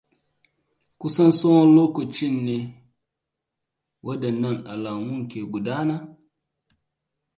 [0.99, 2.57] kusan tsawon lokacin ne
[4.05, 5.95] waɗannan alamun ke gudana?